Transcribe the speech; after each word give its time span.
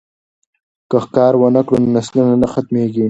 که 0.89 0.97
ښکار 1.03 1.33
ونه 1.37 1.61
کړو 1.67 1.77
نو 1.83 1.89
نسلونه 1.97 2.33
نه 2.41 2.47
ختمیږي. 2.53 2.99